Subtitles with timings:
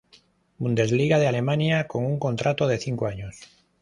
[0.57, 3.35] Bundesliga de Alemania con un contrato de cinco años.